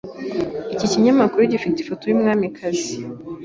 Iki 0.73 0.85
kinyamakuru 0.91 1.49
gifite 1.53 1.77
ifoto 1.79 2.03
yumwamikazi. 2.07 2.93